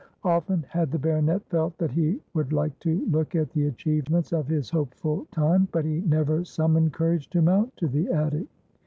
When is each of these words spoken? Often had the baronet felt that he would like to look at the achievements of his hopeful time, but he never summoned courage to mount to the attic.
Often 0.23 0.65
had 0.67 0.89
the 0.89 0.97
baronet 0.97 1.45
felt 1.49 1.77
that 1.77 1.91
he 1.91 2.19
would 2.33 2.51
like 2.51 2.79
to 2.79 3.05
look 3.05 3.35
at 3.35 3.51
the 3.51 3.67
achievements 3.67 4.33
of 4.33 4.47
his 4.47 4.71
hopeful 4.71 5.27
time, 5.29 5.67
but 5.71 5.85
he 5.85 6.01
never 6.01 6.43
summoned 6.43 6.91
courage 6.91 7.29
to 7.29 7.41
mount 7.43 7.77
to 7.77 7.87
the 7.87 8.07
attic. 8.09 8.47